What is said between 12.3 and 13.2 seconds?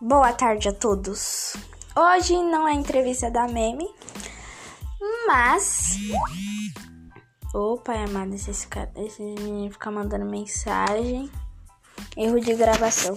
de gravação.